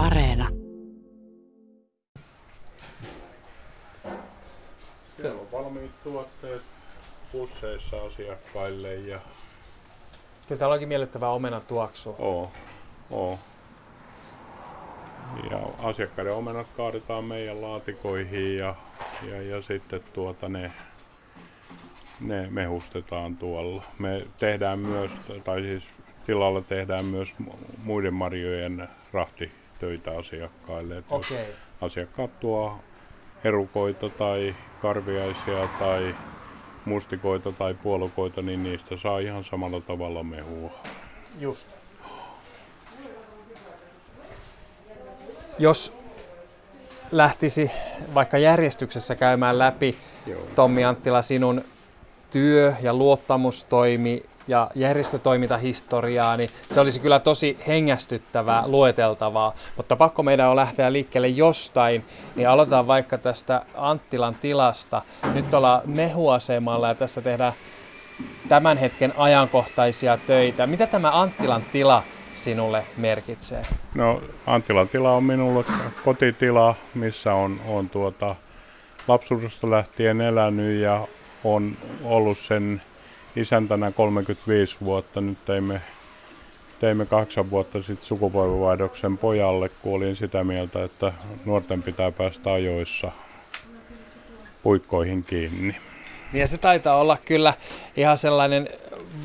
Areena. 0.00 0.48
Siellä 5.16 5.40
on 5.40 5.52
valmiit 5.52 6.02
tuotteet 6.02 6.62
pusseissa 7.32 7.96
asiakkaille 8.02 8.94
ja 8.94 9.20
Kyllä 10.48 10.58
täällä 10.58 10.72
onkin 10.74 10.88
miellyttävä 10.88 11.28
omena 11.28 11.60
tuoksu. 11.60 12.14
oo, 12.18 12.50
oo. 13.10 13.38
Ja 15.50 15.58
asiakkaiden 15.78 16.34
omenat 16.34 16.66
kaadetaan 16.76 17.24
meidän 17.24 17.62
laatikoihin 17.62 18.56
ja, 18.58 18.74
ja, 19.30 19.42
ja 19.42 19.62
sitten 19.62 20.00
tuota 20.12 20.48
ne, 20.48 20.72
ne 22.20 22.46
mehustetaan 22.50 23.36
tuolla. 23.36 23.82
Me 23.98 24.26
tehdään 24.38 24.78
myös, 24.78 25.12
tai 25.44 25.60
siis 25.62 25.84
tilalla 26.26 26.60
tehdään 26.60 27.04
myös 27.04 27.28
mu- 27.42 27.58
muiden 27.84 28.14
marjojen 28.14 28.88
rahtitöitä 29.80 30.18
asiakkaille. 30.18 30.96
Et 30.96 31.04
jos 31.10 31.26
asiakkaat 31.80 32.40
tuo 32.40 32.80
erukoita 33.44 34.08
tai 34.08 34.54
karviaisia 34.82 35.68
tai 35.78 36.14
mustikoita 36.84 37.52
tai 37.52 37.74
puolukoita, 37.74 38.42
niin 38.42 38.62
niistä 38.62 38.96
saa 38.96 39.18
ihan 39.18 39.44
samalla 39.44 39.80
tavalla 39.80 40.22
mehua. 40.22 40.70
Just. 41.38 41.68
Jos 45.58 45.92
lähtisi 47.12 47.70
vaikka 48.14 48.38
järjestyksessä 48.38 49.14
käymään 49.14 49.58
läpi, 49.58 49.98
Joo. 50.26 50.40
Tommi 50.54 50.84
Anttila, 50.84 51.22
sinun 51.22 51.64
työ- 52.30 52.74
ja 52.82 52.94
luottamustoimi 52.94 54.22
ja 54.48 54.70
järjestötoimintahistoriaa, 54.74 56.36
niin 56.36 56.50
se 56.72 56.80
olisi 56.80 57.00
kyllä 57.00 57.20
tosi 57.20 57.58
hengästyttävää, 57.66 58.62
lueteltavaa. 58.66 59.54
Mutta 59.76 59.96
pakko 59.96 60.22
meidän 60.22 60.48
on 60.48 60.56
lähteä 60.56 60.92
liikkeelle 60.92 61.28
jostain, 61.28 62.04
niin 62.36 62.48
aloitetaan 62.48 62.86
vaikka 62.86 63.18
tästä 63.18 63.62
Anttilan 63.74 64.34
tilasta. 64.34 65.02
Nyt 65.34 65.54
ollaan 65.54 65.82
mehuasemalla 65.86 66.88
ja 66.88 66.94
tässä 66.94 67.20
tehdään 67.20 67.52
tämän 68.48 68.78
hetken 68.78 69.12
ajankohtaisia 69.16 70.18
töitä. 70.26 70.66
Mitä 70.66 70.86
tämä 70.86 71.20
Anttilan 71.20 71.62
tila 71.72 72.02
sinulle 72.34 72.84
merkitsee? 72.96 73.62
No 73.94 74.22
Antilan 74.46 74.88
tila 74.88 75.12
on 75.12 75.24
minulle 75.24 75.64
kotitila, 76.04 76.74
missä 76.94 77.34
on, 77.34 77.60
on 77.68 77.90
tuota, 77.90 78.34
lapsuudesta 79.08 79.70
lähtien 79.70 80.20
elänyt 80.20 80.80
ja 80.80 81.06
on 81.44 81.76
ollut 82.04 82.38
sen 82.38 82.82
isäntänä 83.36 83.92
35 83.92 84.76
vuotta. 84.84 85.20
Nyt 85.20 85.44
teimme, 85.44 85.80
teimme 86.80 87.06
kahdeksan 87.06 87.50
vuotta 87.50 87.78
sitten 87.78 88.06
sukupolvenvaihdoksen 88.06 89.18
pojalle, 89.18 89.68
kun 89.68 89.96
olin 89.96 90.16
sitä 90.16 90.44
mieltä, 90.44 90.84
että 90.84 91.12
nuorten 91.44 91.82
pitää 91.82 92.12
päästä 92.12 92.52
ajoissa 92.52 93.12
puikkoihin 94.62 95.24
kiinni. 95.24 95.76
Ja 96.32 96.48
se 96.48 96.58
taitaa 96.58 96.96
olla 96.96 97.16
kyllä 97.24 97.54
ihan 97.96 98.18
sellainen 98.18 98.68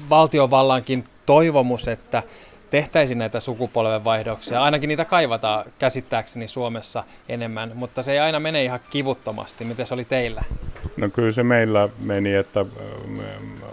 valtiovallankin 0.10 1.06
toivomus, 1.26 1.88
että 1.88 2.24
tehtäisiin 2.70 3.18
näitä 3.18 3.40
sukupolvenvaihdoksia. 3.40 4.64
Ainakin 4.64 4.88
niitä 4.88 5.06
kaivataan 5.06 5.66
käsittääkseni 5.80 6.48
Suomessa 6.48 7.04
enemmän, 7.30 7.72
mutta 7.76 8.04
se 8.04 8.12
ei 8.12 8.20
aina 8.20 8.40
mene 8.40 8.64
ihan 8.64 8.80
kivuttomasti. 8.90 9.66
Miten 9.66 9.88
se 9.88 9.94
oli 9.94 10.06
teillä? 10.06 10.44
No 10.98 11.10
kyllä 11.10 11.32
se 11.32 11.44
meillä 11.44 11.90
meni, 12.00 12.34
että 12.34 12.66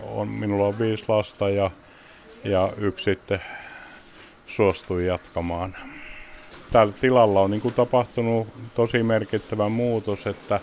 on, 0.03 0.28
minulla 0.28 0.67
on 0.67 0.78
viisi 0.78 1.05
lasta 1.09 1.51
ja, 1.51 1.70
ja 2.45 2.73
yksi 2.79 3.05
sitten 3.05 3.41
suostui 4.47 5.06
jatkamaan. 5.06 5.77
Tällä 6.73 6.92
tilalla 7.01 7.41
on 7.41 7.51
niin 7.51 7.61
kuin 7.61 7.75
tapahtunut 7.75 8.48
tosi 8.75 9.03
merkittävä 9.03 9.69
muutos, 9.69 10.27
että 10.27 10.61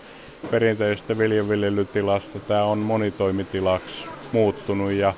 perinteisestä 0.52 1.18
viljanviljelytilasta 1.18 2.40
tämä 2.40 2.64
on 2.64 2.78
monitoimitilaksi 2.78 4.06
muuttunut 4.32 4.92
ja 4.92 5.14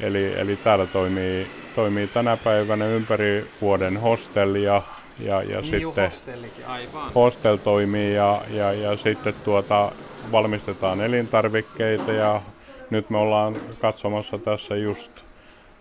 eli, 0.00 0.40
eli 0.40 0.56
täällä 0.56 0.86
toimii, 0.86 1.46
toimii 1.74 2.06
tänä 2.06 2.36
päivänä 2.36 2.86
ympäri 2.86 3.46
vuoden 3.60 3.96
hostelli 3.96 4.62
ja, 4.62 4.82
ja, 5.20 5.42
ja 5.42 5.62
sitten 5.62 6.04
hostellikin, 6.04 6.66
aivan. 6.66 7.12
hostel 7.14 7.56
toimii 7.56 8.14
ja, 8.14 8.42
ja, 8.50 8.72
ja 8.72 8.96
sitten 8.96 9.34
tuota, 9.44 9.92
valmistetaan 10.32 11.00
elintarvikkeita 11.00 12.12
ja 12.12 12.40
nyt 12.90 13.10
me 13.10 13.18
ollaan 13.18 13.56
katsomassa 13.80 14.38
tässä 14.38 14.76
just 14.76 15.10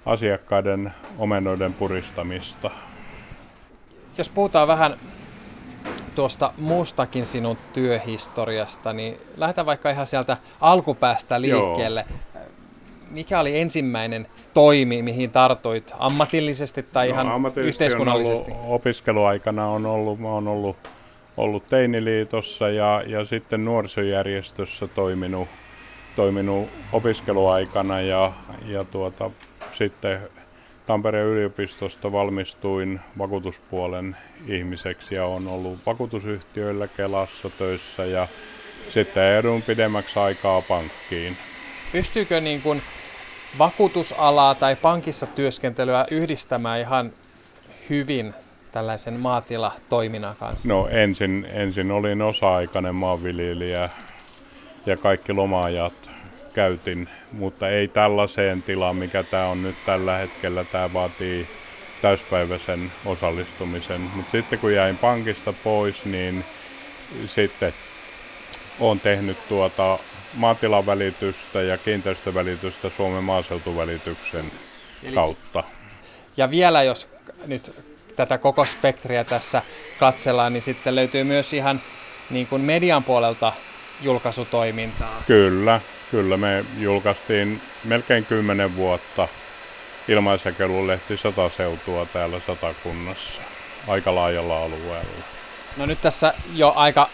asiakkaiden 0.05 0.93
omenoiden 1.17 1.73
puristamista. 1.73 2.71
Jos 4.17 4.29
puhutaan 4.29 4.67
vähän 4.67 4.99
tuosta 6.15 6.53
muustakin 6.57 7.25
sinun 7.25 7.57
työhistoriasta, 7.73 8.93
niin 8.93 9.17
lähdetään 9.37 9.65
vaikka 9.65 9.89
ihan 9.89 10.07
sieltä 10.07 10.37
alkupäästä 10.61 11.41
liikkeelle. 11.41 12.05
Mikä 13.09 13.39
oli 13.39 13.59
ensimmäinen 13.59 14.27
toimi, 14.53 15.01
mihin 15.01 15.31
tartuit 15.31 15.93
ammatillisesti 15.99 16.83
tai 16.83 17.09
ihan 17.09 17.27
No, 17.27 17.35
ammatillisesti 17.35 17.83
yhteiskunnallisesti? 17.83 18.51
Ollut, 18.51 18.65
opiskeluaikana 18.67 19.67
on 19.67 19.85
ollut, 19.85 20.19
mä 20.19 20.27
oon 20.27 20.47
ollut, 20.47 20.77
ollut 21.37 21.69
Teiniliitossa 21.69 22.69
ja, 22.69 23.03
ja 23.05 23.25
sitten 23.25 23.65
nuorisojärjestössä 23.65 24.87
toiminut, 24.87 25.47
toiminut 26.15 26.69
opiskeluaikana 26.91 28.01
ja, 28.01 28.31
ja 28.67 28.83
tuota, 28.83 29.31
sitten 29.77 30.19
Tampereen 30.85 31.25
yliopistosta 31.25 32.11
valmistuin 32.11 32.99
vakuutuspuolen 33.17 34.17
ihmiseksi 34.47 35.15
ja 35.15 35.25
on 35.25 35.47
ollut 35.47 35.85
vakuutusyhtiöillä 35.85 36.87
Kelassa 36.87 37.49
töissä 37.49 38.05
ja 38.05 38.27
sitten 38.89 39.23
edun 39.23 39.61
pidemmäksi 39.61 40.19
aikaa 40.19 40.61
pankkiin. 40.61 41.37
Pystyykö 41.91 42.41
niin 42.41 42.61
kuin 42.61 42.81
vakuutusalaa 43.57 44.55
tai 44.55 44.75
pankissa 44.75 45.25
työskentelyä 45.25 46.05
yhdistämään 46.11 46.79
ihan 46.79 47.13
hyvin 47.89 48.33
tällaisen 48.73 49.19
maatilatoiminnan 49.19 50.35
kanssa? 50.35 50.67
No 50.67 50.87
ensin, 50.87 51.47
ensin 51.51 51.91
olin 51.91 52.21
osa-aikainen 52.21 52.95
maanviljelijä 52.95 53.89
ja 54.85 54.97
kaikki 54.97 55.33
lomaajat 55.33 55.93
käytin, 56.53 57.09
mutta 57.31 57.69
ei 57.69 57.87
tällaiseen 57.87 58.63
tilaan, 58.63 58.95
mikä 58.95 59.23
tämä 59.23 59.47
on 59.47 59.63
nyt 59.63 59.75
tällä 59.85 60.17
hetkellä. 60.17 60.63
Tämä 60.63 60.93
vaatii 60.93 61.47
täyspäiväisen 62.01 62.91
osallistumisen. 63.05 64.01
Mutta 64.01 64.31
sitten 64.31 64.59
kun 64.59 64.73
jäin 64.73 64.97
pankista 64.97 65.53
pois, 65.63 66.05
niin 66.05 66.45
sitten 67.27 67.73
olen 68.79 68.99
tehnyt 68.99 69.37
tuota 69.49 69.99
maatilavälitystä 70.33 71.61
ja 71.61 71.77
kiinteistövälitystä 71.77 72.89
Suomen 72.89 73.23
maaseutuvälityksen 73.23 74.51
Eli- 75.03 75.15
kautta. 75.15 75.63
Ja 76.37 76.49
vielä 76.49 76.83
jos 76.83 77.07
nyt 77.45 77.92
tätä 78.15 78.37
koko 78.37 78.65
spektriä 78.65 79.23
tässä 79.23 79.61
katsellaan, 79.99 80.53
niin 80.53 80.61
sitten 80.61 80.95
löytyy 80.95 81.23
myös 81.23 81.53
ihan 81.53 81.81
niin 82.29 82.47
kuin 82.47 82.61
median 82.61 83.03
puolelta 83.03 83.53
julkaisutoimintaa. 84.01 85.21
Kyllä, 85.27 85.81
kyllä 86.11 86.37
me 86.37 86.65
julkaistiin 86.77 87.61
melkein 87.83 88.25
10 88.25 88.75
vuotta 88.75 89.27
ilmaisjakelulehti 90.07 91.17
Sata 91.17 91.49
seutua 91.57 92.05
täällä 92.05 92.39
Satakunnassa, 92.47 93.41
aika 93.87 94.15
laajalla 94.15 94.63
alueella. 94.63 95.23
No 95.77 95.85
nyt 95.85 96.01
tässä 96.01 96.33
jo 96.55 96.73
aika 96.75 97.09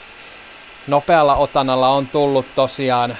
nopealla 0.87 1.35
otanalla 1.35 1.89
on 1.89 2.07
tullut 2.07 2.45
tosiaan 2.55 3.17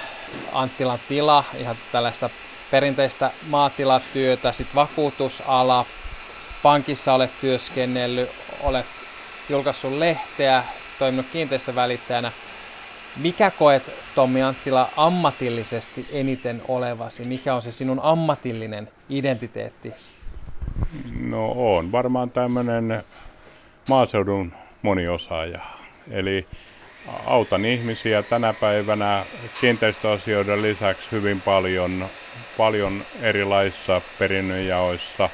Anttilan 0.52 0.98
tila, 1.08 1.44
ihan 1.58 1.76
tällaista 1.92 2.30
perinteistä 2.70 3.30
maatilatyötä, 3.48 4.52
sitten 4.52 4.74
vakuutusala, 4.74 5.86
pankissa 6.62 7.14
olet 7.14 7.30
työskennellyt, 7.40 8.30
olet 8.62 8.86
julkaissut 9.48 9.92
lehteä, 9.92 10.64
toiminut 10.98 11.26
kiinteistövälittäjänä. 11.32 12.32
Mikä 13.22 13.50
koet, 13.50 13.92
Tommi 14.14 14.42
Anttila, 14.42 14.88
ammatillisesti 14.96 16.06
eniten 16.12 16.62
olevasi? 16.68 17.24
Mikä 17.24 17.54
on 17.54 17.62
se 17.62 17.70
sinun 17.70 18.00
ammatillinen 18.02 18.90
identiteetti? 19.08 19.92
No 21.20 21.50
on 21.76 21.92
varmaan 21.92 22.30
tämmöinen 22.30 23.02
maaseudun 23.88 24.52
moniosaaja. 24.82 25.60
Eli 26.10 26.46
autan 27.26 27.64
ihmisiä 27.64 28.22
tänä 28.22 28.52
päivänä 28.52 29.24
kiinteistöasioiden 29.60 30.62
lisäksi 30.62 31.06
hyvin 31.12 31.40
paljon, 31.40 32.06
paljon 32.56 33.04
erilaisissa 33.22 34.00
perinnönjaoissa, 34.18 35.30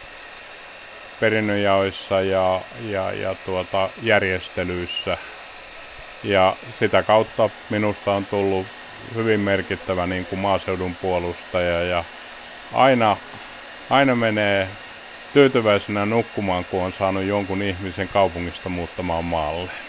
perinnönjaoissa 1.20 2.20
ja, 2.20 2.60
ja, 2.80 3.12
ja 3.12 3.34
tuota, 3.46 3.90
järjestelyissä. 4.02 5.18
Ja 6.22 6.56
sitä 6.78 7.02
kautta 7.02 7.50
minusta 7.70 8.12
on 8.12 8.26
tullut 8.26 8.66
hyvin 9.14 9.40
merkittävä 9.40 10.06
niin 10.06 10.26
kuin 10.26 10.38
maaseudun 10.38 10.96
puolustaja 10.96 11.82
ja 11.82 12.04
aina, 12.72 13.16
aina 13.90 14.14
menee 14.14 14.68
tyytyväisenä 15.32 16.06
nukkumaan, 16.06 16.64
kun 16.64 16.84
on 16.84 16.92
saanut 16.92 17.24
jonkun 17.24 17.62
ihmisen 17.62 18.08
kaupungista 18.08 18.68
muuttamaan 18.68 19.24
maalle. 19.24 19.85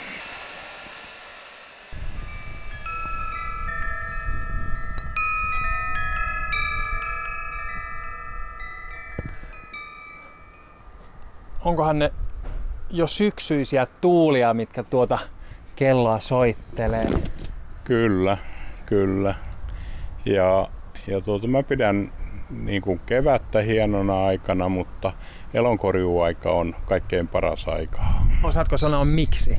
Onkohan 11.68 12.00
ne 12.00 12.12
jo 12.90 13.08
syksyisiä 13.08 13.88
tuulia, 14.02 14.54
mitkä 14.54 14.84
tuota 14.84 15.20
kelloa 15.76 16.20
soittelee? 16.20 17.06
Kyllä, 17.84 18.38
kyllä. 18.86 19.36
Ja, 20.26 20.68
ja 21.08 21.22
tuota, 21.22 21.48
mä 21.48 21.64
pidän 21.64 22.12
niin 22.50 22.82
kuin 22.82 23.02
kevättä 23.06 23.62
hienona 23.62 24.26
aikana, 24.26 24.70
mutta 24.70 25.14
elonkorjuaika 25.54 26.52
on 26.52 26.76
kaikkein 26.86 27.28
paras 27.28 27.68
aika. 27.68 28.02
Osaatko 28.44 28.78
sanoa 28.78 29.06
miksi? 29.06 29.58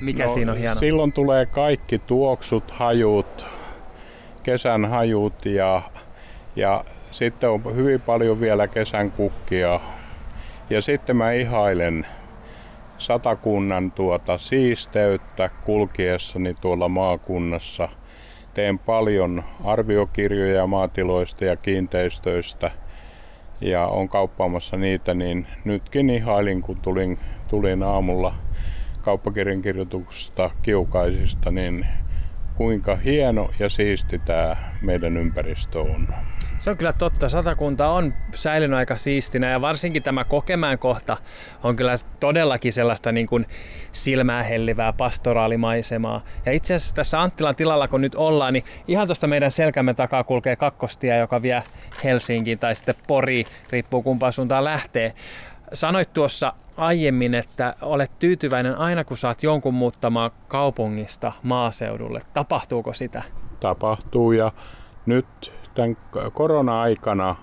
Mikä 0.00 0.22
no, 0.22 0.28
siinä 0.28 0.52
on 0.52 0.58
hienoa? 0.58 0.80
Silloin 0.80 1.12
tulee 1.12 1.46
kaikki 1.46 1.98
tuoksut, 1.98 2.70
hajut, 2.70 3.46
kesän 4.42 4.84
hajut 4.84 5.46
ja, 5.46 5.82
ja 6.56 6.84
sitten 7.10 7.50
on 7.50 7.62
hyvin 7.74 8.00
paljon 8.00 8.40
vielä 8.40 8.68
kesän 8.68 9.10
kukkia. 9.10 9.80
Ja 10.70 10.82
sitten 10.82 11.16
mä 11.16 11.32
ihailen 11.32 12.06
satakunnan 12.98 13.92
tuota 13.92 14.38
siisteyttä 14.38 15.50
kulkiessani 15.64 16.54
tuolla 16.54 16.88
maakunnassa. 16.88 17.88
Teen 18.54 18.78
paljon 18.78 19.44
arviokirjoja 19.64 20.66
maatiloista 20.66 21.44
ja 21.44 21.56
kiinteistöistä 21.56 22.70
ja 23.60 23.86
on 23.86 24.08
kauppaamassa 24.08 24.76
niitä, 24.76 25.14
niin 25.14 25.46
nytkin 25.64 26.10
ihailin, 26.10 26.62
kun 26.62 26.80
tulin, 26.80 27.18
tulin 27.48 27.82
aamulla 27.82 28.34
kauppakirjan 29.02 29.62
kirjoituksesta 29.62 30.50
kiukaisista, 30.62 31.50
niin 31.50 31.86
kuinka 32.54 32.96
hieno 32.96 33.50
ja 33.58 33.68
siisti 33.68 34.18
tämä 34.18 34.56
meidän 34.82 35.16
ympäristö 35.16 35.80
on. 35.80 36.08
Se 36.60 36.70
on 36.70 36.76
kyllä 36.76 36.92
totta. 36.92 37.28
Satakunta 37.28 37.88
on 37.88 38.14
säilynyt 38.34 38.78
aika 38.78 38.96
siistinä 38.96 39.50
ja 39.50 39.60
varsinkin 39.60 40.02
tämä 40.02 40.24
Kokemään 40.24 40.78
kohta 40.78 41.16
on 41.62 41.76
kyllä 41.76 41.94
todellakin 42.20 42.72
sellaista 42.72 43.12
niin 43.12 43.26
kuin 43.26 43.46
silmää 43.92 44.42
hellivää 44.42 44.92
pastoraalimaisemaa. 44.92 46.20
Ja 46.46 46.52
itse 46.52 46.74
asiassa 46.74 46.94
tässä 46.94 47.20
Anttilan 47.20 47.56
tilalla 47.56 47.88
kun 47.88 48.00
nyt 48.00 48.14
ollaan, 48.14 48.52
niin 48.52 48.64
ihan 48.88 49.08
tuosta 49.08 49.26
meidän 49.26 49.50
selkämme 49.50 49.94
takaa 49.94 50.24
kulkee 50.24 50.56
kakkostie, 50.56 51.18
joka 51.18 51.42
vie 51.42 51.62
Helsinkiin 52.04 52.58
tai 52.58 52.74
sitten 52.74 52.94
Pori, 53.06 53.44
riippuu 53.70 54.02
kumpaan 54.02 54.32
suuntaan 54.32 54.64
lähtee. 54.64 55.14
Sanoit 55.72 56.12
tuossa 56.12 56.52
aiemmin, 56.76 57.34
että 57.34 57.74
olet 57.82 58.10
tyytyväinen 58.18 58.78
aina 58.78 59.04
kun 59.04 59.16
saat 59.16 59.42
jonkun 59.42 59.74
muuttamaan 59.74 60.30
kaupungista 60.48 61.32
maaseudulle. 61.42 62.20
Tapahtuuko 62.34 62.92
sitä? 62.92 63.22
Tapahtuu 63.60 64.32
ja 64.32 64.52
nyt 65.06 65.59
tämän 65.74 65.96
korona-aikana 66.32 67.36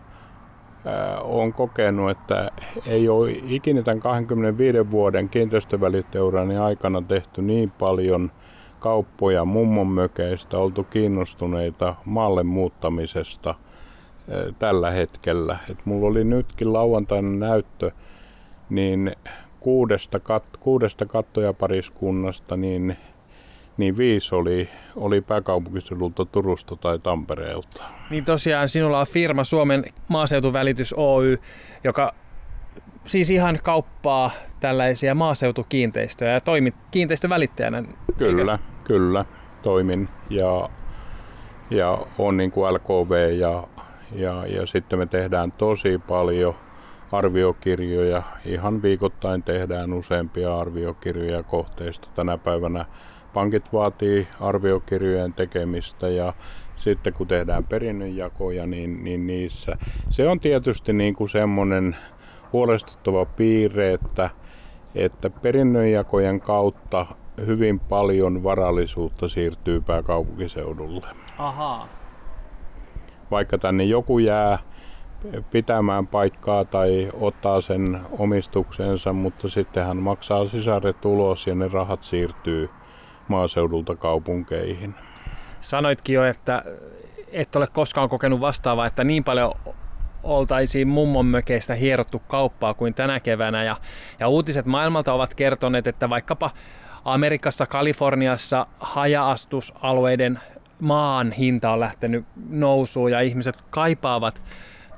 on 1.24 1.54
kokenut, 1.54 2.12
että 2.12 2.52
ei 2.86 3.10
ole 3.10 3.32
ikinä 3.32 3.82
tämän 3.82 4.00
25 4.00 4.92
vuoden 4.92 5.30
kiinteistövälittäjäurani 5.30 6.58
aikana 6.58 7.02
tehty 7.02 7.42
niin 7.42 7.72
paljon 7.72 8.32
kauppoja 8.80 9.46
mummonmökeistä, 9.46 10.58
oltu 10.58 10.84
kiinnostuneita 10.84 11.96
maalle 12.06 12.44
muuttamisesta 12.44 13.56
tällä 14.60 14.92
hetkellä. 14.92 15.58
Et 15.72 15.86
mulla 15.86 16.08
oli 16.08 16.24
nytkin 16.24 16.74
lauantaina 16.74 17.30
näyttö, 17.30 17.92
niin 18.70 19.12
kuudesta, 19.60 20.20
kat, 20.20 20.44
kuudesta 20.60 21.06
kattojapariskunnasta, 21.06 22.58
niin 22.58 22.98
niin 23.78 23.98
viisi 23.98 24.36
oli, 24.36 24.70
oli 24.96 25.22
pääkaupunkiseudulta 25.22 26.26
Turusta 26.26 26.76
tai 26.76 27.00
Tampereelta. 27.00 27.84
Niin 28.10 28.26
tosiaan 28.26 28.70
sinulla 28.70 29.00
on 29.00 29.08
firma 29.08 29.44
Suomen 29.44 29.86
maaseutuvälitys 30.08 30.94
Oy, 30.98 31.40
joka 31.84 32.14
siis 33.06 33.30
ihan 33.30 33.60
kauppaa 33.64 34.32
tällaisia 34.60 35.16
maaseutukiinteistöjä 35.16 36.32
ja 36.32 36.42
toimit 36.42 36.76
kiinteistövälittäjänä. 36.92 37.84
Kyllä, 38.18 38.52
eikö? 38.52 38.64
kyllä, 38.84 39.26
toimin 39.62 40.10
ja, 40.30 40.70
ja 41.70 42.08
on 42.18 42.38
niin 42.38 42.52
kuin 42.52 42.74
LKV 42.74 43.38
ja, 43.40 43.68
ja, 44.16 44.46
ja 44.46 44.66
sitten 44.66 45.00
me 45.00 45.06
tehdään 45.06 45.52
tosi 45.52 45.98
paljon 46.08 46.56
arviokirjoja. 47.12 48.24
Ihan 48.46 48.82
viikoittain 48.82 49.44
tehdään 49.44 49.94
useampia 49.94 50.60
arviokirjoja 50.60 51.44
kohteista. 51.44 52.08
Tänä 52.16 52.38
päivänä 52.38 52.86
pankit 53.38 53.74
vaatii 53.74 54.28
arviokirjojen 54.42 55.34
tekemistä 55.34 56.10
ja 56.10 56.34
sitten 56.76 57.14
kun 57.14 57.28
tehdään 57.28 57.64
perinnönjakoja, 57.64 58.68
niin, 58.68 59.04
niin 59.04 59.28
niissä 59.28 59.78
se 60.10 60.28
on 60.28 60.40
tietysti 60.40 60.94
niin 60.94 61.16
kuin 61.16 61.30
semmoinen 61.30 61.96
huolestuttava 62.54 63.26
piirre, 63.26 63.94
että, 63.94 64.30
että 64.96 65.30
perinnönjakojen 65.30 66.40
kautta 66.40 67.06
hyvin 67.46 67.80
paljon 67.80 68.44
varallisuutta 68.44 69.30
siirtyy 69.30 69.82
pääkaupunkiseudulle. 69.82 71.08
Ahaa. 71.38 71.88
Vaikka 73.32 73.58
tänne 73.58 73.84
joku 73.84 74.20
jää 74.20 74.60
pitämään 75.52 76.08
paikkaa 76.08 76.66
tai 76.66 77.12
ottaa 77.22 77.62
sen 77.62 78.00
omistuksensa, 78.20 79.14
mutta 79.14 79.50
sitten 79.50 79.86
hän 79.86 79.98
maksaa 79.98 80.48
sisaret 80.48 81.06
ulos 81.06 81.48
ja 81.48 81.56
ne 81.56 81.68
rahat 81.68 82.04
siirtyy 82.04 82.70
maaseudulta 83.30 83.96
kaupunkeihin. 83.96 84.96
Sanoitkin 85.62 86.14
jo, 86.14 86.26
että 86.26 86.64
et 87.32 87.56
ole 87.56 87.68
koskaan 87.68 88.10
kokenut 88.10 88.42
vastaavaa, 88.42 88.86
että 88.86 89.04
niin 89.04 89.24
paljon 89.24 89.52
oltaisiin 90.24 90.88
mummonmökeistä 90.88 91.76
hierottu 91.76 92.20
kauppaa 92.28 92.74
kuin 92.74 92.94
tänä 92.94 93.20
keväänä. 93.20 93.64
Ja, 93.64 93.78
ja 94.20 94.28
uutiset 94.28 94.66
maailmalta 94.66 95.14
ovat 95.14 95.36
kertoneet, 95.36 95.88
että 95.88 96.10
vaikkapa 96.10 96.52
Amerikassa, 97.06 97.66
Kaliforniassa 97.66 98.68
haja-astusalueiden 98.80 100.40
maan 100.80 101.32
hinta 101.32 101.72
on 101.72 101.80
lähtenyt 101.80 102.26
nousuun 102.50 103.12
ja 103.12 103.22
ihmiset 103.22 103.62
kaipaavat 103.70 104.42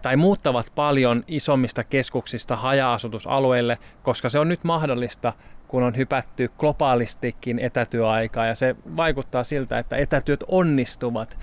tai 0.02 0.16
muuttavat 0.16 0.72
paljon 0.76 1.24
isommista 1.28 1.84
keskuksista 1.84 2.56
haja-asutusalueille, 2.56 3.78
koska 4.04 4.30
se 4.30 4.40
on 4.40 4.50
nyt 4.50 4.64
mahdollista 4.64 5.34
kun 5.70 5.84
on 5.84 5.98
hypätty 5.98 6.50
globaalistikin 6.58 7.60
etätyöaikaa 7.60 8.46
ja 8.46 8.56
se 8.56 8.76
vaikuttaa 8.98 9.44
siltä, 9.44 9.78
että 9.78 9.96
etätyöt 9.96 10.44
onnistuvat. 10.48 11.38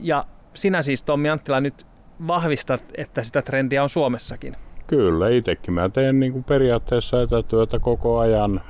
Ja 0.00 0.24
sinä 0.54 0.82
siis 0.82 1.02
Tommi 1.02 1.28
Anttila 1.30 1.60
nyt 1.60 1.86
vahvistat, 2.26 2.84
että 2.96 3.22
sitä 3.22 3.42
trendiä 3.42 3.82
on 3.82 3.88
Suomessakin. 3.88 4.56
Kyllä, 4.86 5.28
itsekin 5.28 5.74
mä 5.74 5.88
teen 5.88 6.20
niin 6.20 6.32
kuin 6.32 6.44
periaatteessa 6.44 7.22
etätyötä 7.22 7.78
koko 7.78 8.18
ajan, 8.18 8.60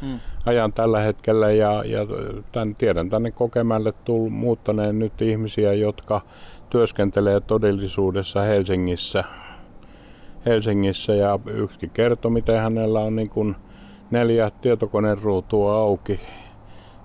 hmm. 0.00 0.20
ajan 0.46 0.72
tällä 0.72 1.00
hetkellä 1.00 1.50
ja, 1.50 1.84
ja 1.86 2.00
tämän, 2.52 2.74
tiedän 2.74 3.10
tänne 3.10 3.30
kokemälle 3.30 3.92
tull, 3.92 4.28
muuttaneen 4.28 4.98
nyt 4.98 5.22
ihmisiä, 5.22 5.72
jotka 5.72 6.20
työskentelee 6.70 7.40
todellisuudessa 7.40 8.42
Helsingissä. 8.42 9.24
Helsingissä 10.46 11.14
ja 11.14 11.38
yksi 11.46 11.88
kertoi, 11.88 12.30
miten 12.30 12.60
hänellä 12.60 13.00
on 13.00 13.16
niin 13.16 13.30
kuin 13.30 13.56
neljä 14.10 14.50
tietokoneruutua 14.50 15.74
auki 15.76 16.20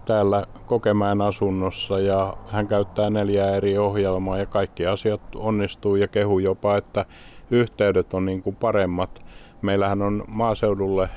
täällä 0.06 0.46
Kokemään 0.66 1.22
asunnossa 1.22 2.00
ja 2.00 2.38
hän 2.48 2.68
käyttää 2.68 3.10
neljää 3.10 3.56
eri 3.56 3.78
ohjelmaa 3.78 4.38
ja 4.38 4.46
kaikki 4.46 4.86
asiat 4.86 5.22
onnistuu 5.36 5.96
ja 5.96 6.08
kehu 6.08 6.40
jopa, 6.40 6.78
että 6.78 7.06
yhteydet 7.52 8.14
on 8.14 8.26
niin 8.26 8.44
kuin 8.44 8.56
paremmat. 8.56 9.22
Meillähän 9.62 10.02
on 10.02 10.24
maaseudulle 10.28 11.10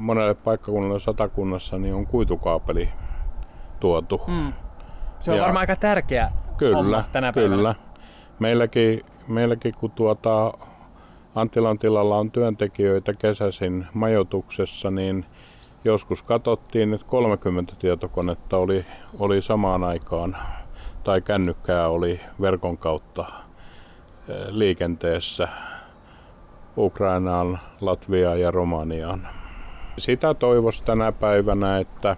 monelle 0.00 0.34
paikkakunnalle 0.34 1.00
satakunnassa 1.00 1.78
niin 1.78 1.94
on 1.94 2.06
kuitukaapeli 2.06 2.88
tuotu. 3.80 4.20
Mm. 4.26 4.52
Se 5.18 5.30
on 5.30 5.36
ja 5.36 5.42
varmaan 5.42 5.62
aika 5.62 5.76
tärkeä 5.76 6.32
kyllä, 6.56 6.76
homma 6.76 7.04
tänä 7.12 7.32
päivänä. 7.32 7.56
Kyllä. 7.56 7.74
Meilläkin, 8.38 9.00
meilläkin 9.28 9.74
kun 9.74 9.90
tuota, 9.90 10.52
Antilan 11.34 11.78
tilalla 11.78 12.18
on 12.18 12.30
työntekijöitä 12.30 13.12
kesäisin 13.14 13.86
majoituksessa, 13.94 14.90
niin 14.90 15.24
joskus 15.84 16.22
katsottiin, 16.22 16.94
että 16.94 17.06
30 17.06 17.74
tietokonetta 17.78 18.56
oli, 18.56 18.86
oli 19.18 19.42
samaan 19.42 19.84
aikaan 19.84 20.36
tai 21.04 21.20
kännykkää 21.20 21.88
oli 21.88 22.20
verkon 22.40 22.78
kautta 22.78 23.26
eh, 24.28 24.36
liikenteessä 24.48 25.48
Ukrainaan, 26.76 27.58
Latviaan 27.80 28.40
ja 28.40 28.50
Romaniaan. 28.50 29.28
Sitä 29.98 30.34
toivoisi 30.34 30.84
tänä 30.84 31.12
päivänä, 31.12 31.78
että, 31.78 32.16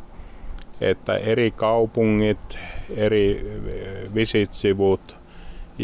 että 0.81 1.15
eri 1.15 1.51
kaupungit, 1.51 2.59
eri 2.97 3.53
eh, 3.67 4.15
visitsivut 4.15 5.22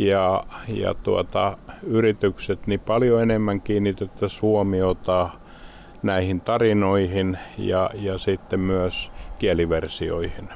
ja, 0.07 0.45
ja 0.69 0.95
tuota, 0.95 1.59
yritykset 1.83 2.67
niin 2.67 2.81
paljon 2.81 3.23
enemmän 3.23 3.61
kiinnitettäisiin 3.61 4.43
huomiota 4.43 5.31
näihin 6.03 6.41
tarinoihin 6.41 7.39
ja, 7.59 7.91
ja 7.95 8.19
sitten 8.19 8.61
myös 8.61 9.11
kieliversioihin. 9.39 10.49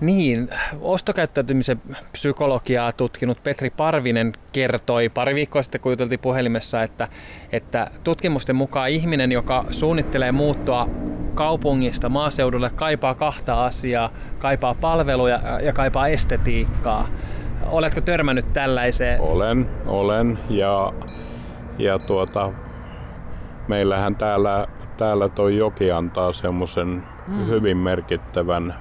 Niin, 0.00 0.48
ostokäyttäytymisen 0.80 1.80
psykologiaa 2.12 2.92
tutkinut 2.92 3.42
Petri 3.42 3.70
Parvinen 3.70 4.32
kertoi 4.52 5.08
pari 5.08 5.34
viikkoa 5.34 5.62
sitten, 5.62 5.80
kun 5.80 5.92
juteltiin 5.92 6.20
puhelimessa, 6.20 6.82
että, 6.82 7.08
että 7.52 7.90
tutkimusten 8.04 8.56
mukaan 8.56 8.90
ihminen, 8.90 9.32
joka 9.32 9.64
suunnittelee 9.70 10.32
muuttua 10.32 10.88
kaupungista 11.34 12.08
maaseudulle, 12.08 12.70
kaipaa 12.70 13.14
kahta 13.14 13.64
asiaa, 13.66 14.12
kaipaa 14.38 14.74
palveluja 14.74 15.40
ja 15.62 15.72
kaipaa 15.72 16.08
estetiikkaa. 16.08 17.08
Oletko 17.70 18.00
törmännyt 18.00 18.52
tällaiseen? 18.52 19.20
Olen, 19.20 19.70
olen 19.86 20.38
ja, 20.50 20.92
ja 21.78 21.98
tuota, 21.98 22.52
meillähän 23.68 24.16
täällä, 24.16 24.66
täällä 24.96 25.28
toi 25.28 25.56
joki 25.56 25.90
antaa 25.90 26.32
semmoisen 26.32 27.02
mm. 27.28 27.46
hyvin 27.46 27.76
merkittävän 27.76 28.74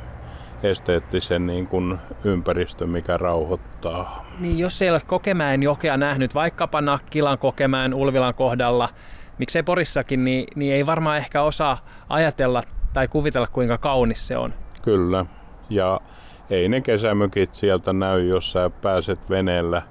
esteettisen 0.64 1.48
niin 1.48 1.68
kuin 1.68 1.98
ympäristön, 2.24 2.90
mikä 2.90 3.18
rauhoittaa. 3.18 4.26
Niin, 4.40 4.60
jos 4.60 4.82
ei 4.82 4.90
ole 4.90 5.02
Kokemäen 5.08 5.64
jokea 5.64 5.98
nähnyt, 5.98 6.36
vaikkapa 6.36 6.82
Nakkilan, 6.82 7.38
Kokemäen, 7.38 7.94
Ulvilan 7.94 8.34
kohdalla, 8.34 8.90
miksei 9.38 9.64
Porissakin, 9.64 10.24
niin, 10.24 10.48
niin 10.56 10.74
ei 10.74 10.86
varmaan 10.86 11.18
ehkä 11.18 11.42
osaa 11.42 11.86
ajatella 12.10 12.64
tai 12.94 13.08
kuvitella, 13.08 13.48
kuinka 13.48 13.78
kaunis 13.78 14.28
se 14.28 14.38
on. 14.38 14.54
Kyllä, 14.82 15.26
ja 15.70 16.02
ei 16.50 16.70
ne 16.70 16.82
kesämökit 16.82 17.56
sieltä 17.56 17.94
näy, 17.94 18.28
jos 18.28 18.52
sä 18.52 18.70
pääset 18.70 19.30
veneellä 19.30 19.82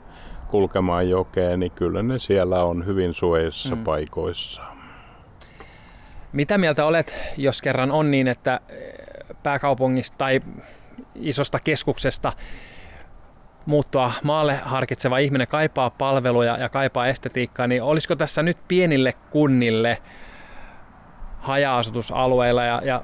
kulkemaan 0.49 1.11
jokeen, 1.11 1.61
niin 1.61 1.73
kyllä 1.73 2.03
ne 2.03 2.19
siellä 2.19 2.65
on 2.65 2.87
hyvin 2.87 3.15
suojissa 3.15 3.77
mm. 3.77 3.85
paikoissa. 3.85 4.63
Mitä 6.33 6.59
mieltä 6.59 6.85
olet, 6.85 7.17
jos 7.37 7.63
kerran 7.63 7.91
on 7.91 8.11
niin, 8.11 8.29
että 8.29 8.61
pääkaupungista 9.43 10.19
tai 10.19 10.41
isosta 11.15 11.59
keskuksesta 11.61 12.33
muuttua 13.67 14.13
maalle 14.23 14.57
harkitseva 14.57 15.19
ihminen 15.19 15.47
kaipaa 15.47 15.91
palveluja 15.91 16.57
ja 16.57 16.69
kaipaa 16.69 17.07
estetiikkaa, 17.07 17.67
niin 17.67 17.83
olisiko 17.83 18.17
tässä 18.17 18.43
nyt 18.43 18.59
pienille 18.69 19.15
kunnille 19.31 19.99
haja-asutusalueilla 21.47 22.65
ja, 22.65 22.83
ja 22.85 23.03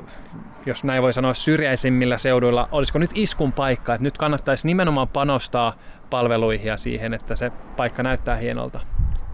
jos 0.67 0.85
näin 0.85 1.03
voi 1.03 1.13
sanoa 1.13 1.35
syrjäisimmillä 1.35 2.19
seuduilla, 2.19 2.69
olisiko 2.73 2.99
nyt 2.99 3.11
iskun 3.15 3.53
paikka, 3.53 3.95
että 3.95 4.05
nyt 4.05 4.19
kannattaisi 4.19 4.67
nimenomaan 4.67 5.09
panostaa 5.09 5.77
palveluihin 6.11 6.67
ja 6.67 6.77
siihen, 6.77 7.15
että 7.15 7.35
se 7.35 7.53
paikka 7.77 8.03
näyttää 8.03 8.37
hienolta? 8.37 8.81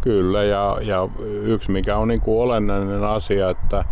Kyllä, 0.00 0.44
ja, 0.44 0.76
ja 0.80 1.08
yksi 1.42 1.70
mikä 1.70 1.96
on 1.96 2.08
niin 2.08 2.20
kuin 2.20 2.42
olennainen 2.42 3.04
asia, 3.04 3.50
että 3.50 3.84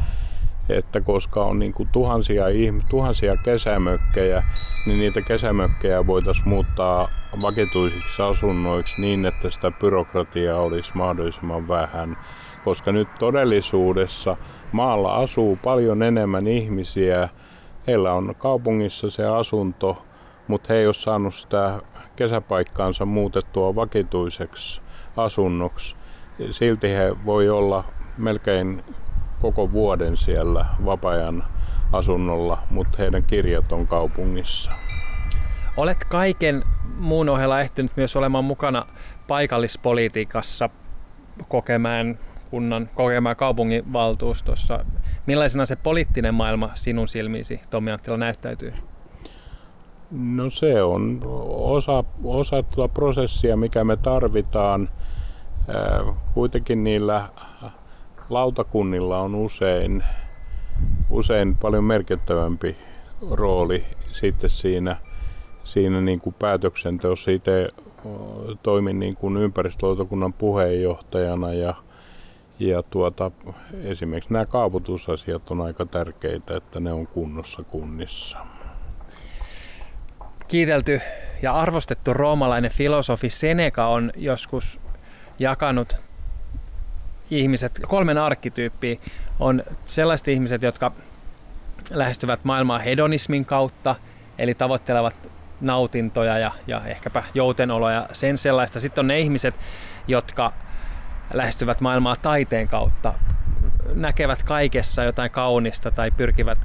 että 0.68 1.00
koska 1.00 1.44
on 1.44 1.58
niin 1.58 1.72
kuin 1.72 1.88
tuhansia, 1.92 2.44
tuhansia 2.88 3.36
kesämökkejä, 3.44 4.42
niin 4.86 5.00
niitä 5.00 5.22
kesämökkejä 5.22 6.06
voitaisiin 6.06 6.48
muuttaa 6.48 7.08
vakituisiksi 7.42 8.22
asunnoiksi 8.22 9.00
niin, 9.00 9.26
että 9.26 9.50
sitä 9.50 9.70
byrokratiaa 9.70 10.60
olisi 10.60 10.90
mahdollisimman 10.94 11.68
vähän. 11.68 12.16
Koska 12.66 12.92
nyt 12.92 13.08
todellisuudessa 13.18 14.36
maalla 14.72 15.14
asuu 15.14 15.58
paljon 15.64 16.02
enemmän 16.02 16.46
ihmisiä, 16.46 17.28
heillä 17.86 18.12
on 18.12 18.34
kaupungissa 18.38 19.10
se 19.10 19.26
asunto, 19.26 20.04
mutta 20.48 20.72
he 20.72 20.78
ei 20.78 20.86
ole 20.86 20.94
saanut 20.94 21.34
sitä 21.34 21.80
kesäpaikkaansa 22.16 23.04
muutettua 23.04 23.74
vakituiseksi 23.74 24.80
asunnoksi. 25.16 25.96
Silti 26.50 26.90
he 26.90 27.16
voi 27.24 27.48
olla 27.48 27.84
melkein 28.18 28.82
koko 29.40 29.72
vuoden 29.72 30.16
siellä 30.16 30.66
vapaa-ajan 30.84 31.44
asunnolla, 31.92 32.58
mutta 32.70 32.98
heidän 32.98 33.22
kirjat 33.22 33.72
on 33.72 33.86
kaupungissa. 33.86 34.70
Olet 35.76 36.04
kaiken 36.04 36.64
muun 36.98 37.28
ohella 37.28 37.60
ehtinyt 37.60 37.92
myös 37.96 38.16
olemaan 38.16 38.44
mukana 38.44 38.86
paikallispolitiikassa 39.28 40.70
kokemään 41.48 42.18
kunnan, 42.56 42.90
kokemään 42.94 43.36
kaupunginvaltuustossa. 43.36 44.84
Millaisena 45.26 45.66
se 45.66 45.76
poliittinen 45.76 46.34
maailma 46.34 46.70
sinun 46.74 47.08
silmiisi, 47.08 47.60
Tommi 47.70 47.90
Anttila, 47.90 48.16
näyttäytyy? 48.16 48.72
No 50.10 50.50
se 50.50 50.82
on 50.82 51.20
osa, 51.48 52.04
osa 52.24 52.62
tuota 52.62 52.94
prosessia, 52.94 53.56
mikä 53.56 53.84
me 53.84 53.96
tarvitaan. 53.96 54.88
Kuitenkin 56.34 56.84
niillä 56.84 57.28
lautakunnilla 58.30 59.18
on 59.20 59.34
usein, 59.34 60.04
usein 61.10 61.56
paljon 61.56 61.84
merkittävämpi 61.84 62.76
rooli 63.30 63.84
sitten 64.12 64.50
siinä, 64.50 64.96
siinä 65.64 66.00
niin 66.00 66.20
kuin 66.20 66.34
päätöksenteossa. 66.38 67.30
Itse 67.30 67.68
toimin 68.62 68.98
niin 68.98 69.16
kuin 69.16 69.36
ympäristölautakunnan 69.36 70.32
puheenjohtajana 70.32 71.52
ja, 71.52 71.74
ja 72.58 72.82
tuota, 72.82 73.30
esimerkiksi 73.84 74.32
nämä 74.32 74.46
kaavoitusasiat 74.46 75.50
on 75.50 75.60
aika 75.60 75.86
tärkeitä, 75.86 76.56
että 76.56 76.80
ne 76.80 76.92
on 76.92 77.06
kunnossa 77.06 77.62
kunnissa. 77.62 78.38
Kiitelty 80.48 81.00
ja 81.42 81.52
arvostettu 81.52 82.14
roomalainen 82.14 82.70
filosofi 82.70 83.30
Seneca 83.30 83.86
on 83.86 84.12
joskus 84.16 84.80
jakanut 85.38 85.96
ihmiset, 87.30 87.80
kolmen 87.86 88.18
arkkityyppiä 88.18 88.96
on 89.40 89.62
sellaiset 89.86 90.28
ihmiset, 90.28 90.62
jotka 90.62 90.92
lähestyvät 91.90 92.44
maailmaa 92.44 92.78
hedonismin 92.78 93.44
kautta, 93.44 93.96
eli 94.38 94.54
tavoittelevat 94.54 95.16
nautintoja 95.60 96.38
ja, 96.38 96.52
ja 96.66 96.80
ehkäpä 96.86 97.22
joutenoloja, 97.34 98.08
sen 98.12 98.38
sellaista. 98.38 98.80
Sitten 98.80 99.02
on 99.02 99.08
ne 99.08 99.20
ihmiset, 99.20 99.54
jotka 100.08 100.52
lähestyvät 101.32 101.80
maailmaa 101.80 102.16
taiteen 102.16 102.68
kautta, 102.68 103.14
näkevät 103.94 104.42
kaikessa 104.42 105.04
jotain 105.04 105.30
kaunista 105.30 105.90
tai 105.90 106.10
pyrkivät 106.10 106.58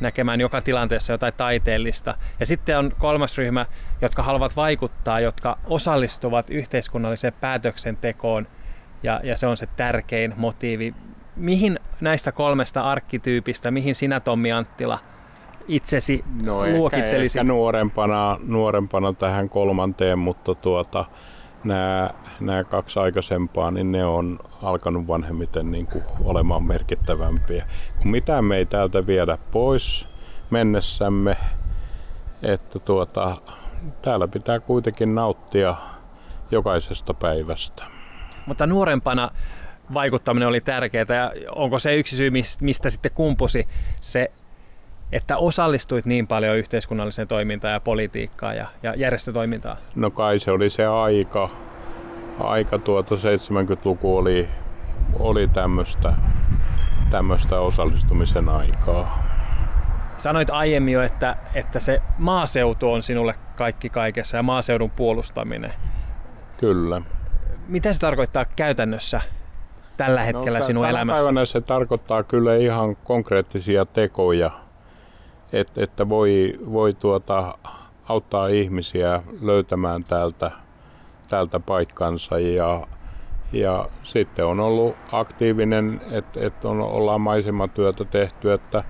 näkemään 0.00 0.40
joka 0.40 0.60
tilanteessa 0.60 1.12
jotain 1.12 1.34
taiteellista. 1.36 2.14
Ja 2.40 2.46
sitten 2.46 2.78
on 2.78 2.92
kolmas 2.98 3.38
ryhmä, 3.38 3.66
jotka 4.00 4.22
haluavat 4.22 4.56
vaikuttaa, 4.56 5.20
jotka 5.20 5.58
osallistuvat 5.64 6.50
yhteiskunnalliseen 6.50 7.34
päätöksentekoon– 7.40 8.46
ja, 9.02 9.20
ja 9.24 9.36
se 9.36 9.46
on 9.46 9.56
se 9.56 9.68
tärkein 9.76 10.34
motiivi. 10.36 10.94
Mihin 11.36 11.80
näistä 12.00 12.32
kolmesta 12.32 12.80
arkkityypistä, 12.80 13.70
mihin 13.70 13.94
sinä 13.94 14.20
Tommi 14.20 14.52
Anttila 14.52 14.98
itsesi 15.68 16.24
no 16.42 16.66
luokittelisit? 16.66 17.40
Ehkä 17.40 17.52
nuorempana, 17.52 18.36
nuorempana 18.46 19.12
tähän 19.12 19.48
kolmanteen, 19.48 20.18
mutta 20.18 20.54
tuota, 20.54 21.04
nämä, 21.64 22.10
nämä 22.40 22.64
kaksi 22.64 22.98
aikaisempaa, 22.98 23.70
niin 23.70 23.92
ne 23.92 24.04
on 24.04 24.38
alkanut 24.62 25.08
vanhemmiten 25.08 25.70
niin 25.70 25.86
kuin 25.86 26.04
olemaan 26.24 26.62
merkittävämpiä. 26.62 27.64
Kun 28.02 28.10
mitään 28.10 28.44
me 28.44 28.56
ei 28.56 28.66
täältä 28.66 29.06
viedä 29.06 29.38
pois 29.50 30.06
mennessämme, 30.50 31.36
että 32.42 32.78
tuota, 32.78 33.36
täällä 34.02 34.28
pitää 34.28 34.60
kuitenkin 34.60 35.14
nauttia 35.14 35.74
jokaisesta 36.50 37.14
päivästä. 37.14 37.84
Mutta 38.46 38.66
nuorempana 38.66 39.30
vaikuttaminen 39.94 40.48
oli 40.48 40.60
tärkeää 40.60 41.06
ja 41.08 41.32
onko 41.54 41.78
se 41.78 41.96
yksi 41.96 42.16
syy, 42.16 42.30
mistä 42.60 42.90
sitten 42.90 43.12
kumpusi 43.14 43.68
se, 44.00 44.30
että 45.12 45.36
osallistuit 45.36 46.06
niin 46.06 46.26
paljon 46.26 46.56
yhteiskunnalliseen 46.56 47.28
toimintaan 47.28 47.72
ja 47.72 47.80
politiikkaan 47.80 48.56
ja, 48.56 48.66
ja 48.82 48.94
järjestötoimintaan? 48.94 49.76
No 49.94 50.10
kai 50.10 50.38
se 50.38 50.50
oli 50.50 50.70
se 50.70 50.86
aika. 50.86 51.50
Aika 52.38 52.78
tuota 52.78 53.14
70-luku 53.14 54.16
oli, 54.16 54.48
oli 55.18 55.48
tämmöistä 55.48 56.14
tämmöistä 57.10 57.60
osallistumisen 57.60 58.48
aikaa. 58.48 59.22
Sanoit 60.18 60.50
aiemmin 60.50 60.94
jo, 60.94 61.02
että, 61.02 61.36
että 61.54 61.80
se 61.80 62.02
maaseutu 62.18 62.92
on 62.92 63.02
sinulle 63.02 63.34
kaikki 63.56 63.88
kaikessa 63.88 64.36
ja 64.36 64.42
maaseudun 64.42 64.90
puolustaminen. 64.90 65.72
Kyllä 66.56 67.02
mitä 67.68 67.92
se 67.92 68.00
tarkoittaa 68.00 68.44
käytännössä 68.44 69.20
tällä 69.96 70.22
hetkellä 70.22 70.58
no, 70.58 70.64
sinun 70.64 70.86
elämässä? 70.86 71.18
päivänä 71.18 71.44
se 71.44 71.60
tarkoittaa 71.60 72.22
kyllä 72.22 72.56
ihan 72.56 72.96
konkreettisia 72.96 73.86
tekoja, 73.86 74.50
Et, 75.52 75.78
että 75.78 76.08
voi, 76.08 76.52
voi 76.72 76.94
tuota, 76.94 77.58
auttaa 78.08 78.46
ihmisiä 78.46 79.22
löytämään 79.40 80.04
täältä, 80.04 80.50
täältä 81.32 81.60
paikkansa 81.60 82.38
ja, 82.38 82.86
ja 83.52 83.88
sitten 84.02 84.46
on 84.46 84.60
ollut 84.60 84.96
aktiivinen, 85.12 86.00
että 86.10 86.40
et 86.40 86.64
on, 86.64 86.80
ollaan 86.80 87.20
maisematyötä 87.20 88.04
tehty, 88.04 88.52
että 88.52 88.84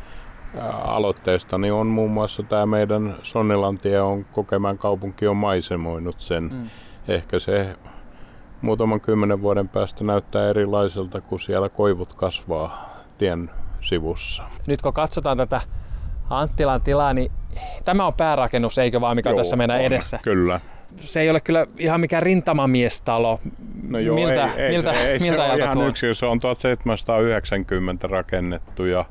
aloitteestani 0.84 1.70
on 1.70 1.86
muun 1.86 2.10
muassa 2.10 2.42
tämä 2.42 2.66
meidän 2.66 3.14
Sonnelantie 3.22 4.00
on 4.00 4.24
Kokemään 4.24 4.78
kaupunki 4.78 5.26
on 5.26 5.36
maisemoinut 5.36 6.20
sen. 6.20 6.42
Mm 6.42 6.70
ehkä 7.08 7.38
se 7.38 7.76
muutaman 8.60 9.00
kymmenen 9.00 9.42
vuoden 9.42 9.68
päästä 9.68 10.04
näyttää 10.04 10.48
erilaiselta, 10.48 11.20
kun 11.20 11.40
siellä 11.40 11.68
koivut 11.68 12.12
kasvaa 12.12 12.90
tien 13.18 13.50
sivussa. 13.80 14.42
Nyt 14.66 14.82
kun 14.82 14.92
katsotaan 14.92 15.36
tätä 15.36 15.60
Anttilan 16.30 16.82
tilaa, 16.82 17.14
niin 17.14 17.32
tämä 17.84 18.06
on 18.06 18.14
päärakennus, 18.14 18.78
eikö 18.78 19.00
vaan, 19.00 19.16
mikä 19.16 19.30
Joo, 19.30 19.36
tässä 19.36 19.56
meidän 19.56 19.76
on, 19.76 19.82
edessä? 19.82 20.18
Kyllä. 20.22 20.60
Se 20.96 21.20
ei 21.20 21.30
ole 21.30 21.40
kyllä 21.40 21.66
ihan 21.78 22.00
mikään 22.00 22.22
rintamamiestalo. 22.22 23.40
No 23.88 23.98
joo, 23.98 24.16
miltä, 24.16 24.44
ei, 24.44 24.64
ei, 24.64 24.70
miltä, 24.70 24.94
se, 24.94 25.12
ei 25.12 25.18
miltä 25.18 25.46
se 25.46 25.52
ole 25.52 25.62
ihan 25.62 25.72
tuo? 25.72 25.86
yksi, 25.88 26.14
se 26.14 26.26
on 26.26 26.38
1790 26.38 28.06
rakennettu 28.06 28.84
ja 28.84 29.04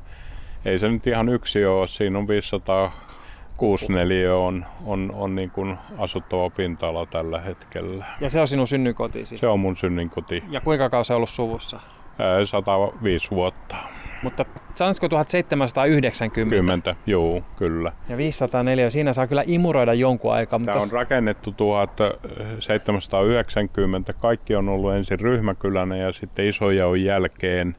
ei 0.64 0.78
se 0.78 0.88
nyt 0.88 1.06
ihan 1.06 1.28
yksi 1.28 1.64
ole, 1.66 1.88
siinä 1.88 2.18
on 2.18 2.28
506 2.28 3.92
neliö 3.92 4.36
on, 4.36 4.66
on, 4.84 5.12
on 5.14 5.34
niin 5.34 5.50
kuin 5.50 5.76
asuttava 5.98 6.50
pinta-ala 6.50 7.06
tällä 7.06 7.40
hetkellä. 7.40 8.04
Ja 8.20 8.30
se 8.30 8.40
on 8.40 8.48
sinun 8.48 8.66
synnynkotisi. 8.66 9.38
Se 9.38 9.46
on 9.46 9.60
mun 9.60 9.76
synnynkoti, 9.76 10.44
Ja 10.50 10.60
kuinka 10.60 10.90
kauan 10.90 11.04
se 11.04 11.12
on 11.12 11.16
ollut 11.16 11.30
suvussa? 11.30 11.80
Ää, 12.18 12.46
105 12.46 13.30
vuotta, 13.30 13.76
Mutta 14.22 14.44
sanoisiko 14.74 15.08
1790? 15.08 16.56
10, 16.56 16.82
joo, 17.06 17.42
kyllä. 17.56 17.92
Ja 18.08 18.16
504, 18.16 18.90
siinä 18.90 19.12
saa 19.12 19.26
kyllä 19.26 19.44
imuroida 19.46 19.94
jonkun 19.94 20.32
aikaa. 20.32 20.58
Mutta 20.58 20.72
Tämä 20.72 20.82
on 20.82 20.90
rakennettu 20.92 21.52
1790. 21.52 24.12
Kaikki 24.12 24.54
on 24.54 24.68
ollut 24.68 24.94
ensin 24.94 25.20
ryhmäkylänä 25.20 25.96
ja 25.96 26.12
sitten 26.12 26.48
isojaon 26.48 27.04
jälkeen, 27.04 27.76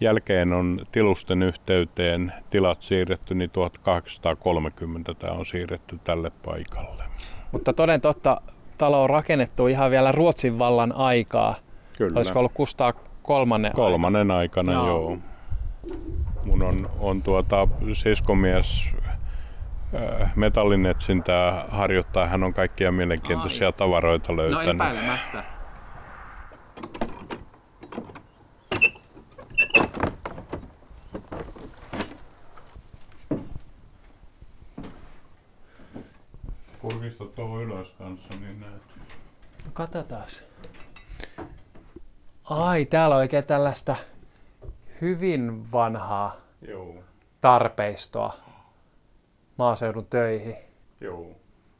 jälkeen 0.00 0.52
on 0.52 0.80
tilusten 0.92 1.42
yhteyteen 1.42 2.32
tilat 2.50 2.82
siirretty, 2.82 3.34
niin 3.34 3.50
1830 3.50 5.14
tämä 5.14 5.32
on 5.32 5.46
siirretty 5.46 5.98
tälle 6.04 6.32
paikalle. 6.44 7.04
mutta 7.52 7.72
toden 7.72 8.00
totta, 8.00 8.40
talo 8.78 9.02
on 9.02 9.10
rakennettu 9.10 9.66
ihan 9.66 9.90
vielä 9.90 10.12
Ruotsin 10.12 10.58
vallan 10.58 10.92
aikaa. 10.92 11.54
Kyllä. 11.98 12.16
Olisiko 12.16 12.38
ollut 12.38 12.52
Kustaa 12.54 12.92
kolmannen 13.22 13.70
aika? 13.70 13.76
Kolmannen 13.76 14.30
aikana, 14.30 14.72
Joo. 14.72 14.86
joo. 14.86 15.18
Mun 16.44 16.62
on, 16.62 16.90
on 17.00 17.22
tuota, 17.22 17.68
siskomies 17.92 18.84
äh, 19.94 20.32
metallinetsintää 20.36 21.64
harjoittaa. 21.68 22.26
Hän 22.26 22.42
on 22.42 22.54
kaikkia 22.54 22.92
mielenkiintoisia 22.92 23.66
Ai. 23.66 23.72
tavaroita 23.72 24.32
No 24.32 24.36
löytänyt. 24.36 24.74
epäilemättä. 24.74 25.44
Kurkista 36.78 37.24
tuohon 37.24 37.62
ylös 37.62 37.88
kanssa, 37.98 38.34
niin 38.34 38.60
näet. 38.60 38.82
No 39.64 39.70
katsotaan. 39.72 40.24
Ai, 42.44 42.84
täällä 42.84 43.14
on 43.14 43.20
oikein 43.20 43.44
tällaista 43.44 43.96
hyvin 45.00 45.72
vanhaa 45.72 46.36
Joo, 46.68 46.94
tarpeistoa 47.40 48.34
maaseudun 49.58 50.06
töihin. 50.10 50.56
joo. 51.00 51.26